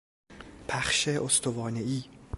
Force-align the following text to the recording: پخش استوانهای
پخش 0.67 1.07
استوانهای 1.07 2.03